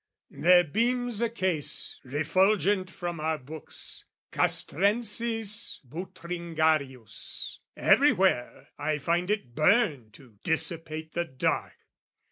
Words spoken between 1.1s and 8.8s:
a case refulgent from our books Castrensis, Butringarius, everywhere